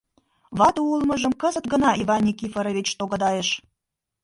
Вате 0.57 0.81
улмыжым 0.93 1.33
кызыт 1.41 1.65
гына 1.73 1.89
Иван 2.01 2.21
Никифорович 2.27 2.87
тогдайыш. 2.99 3.49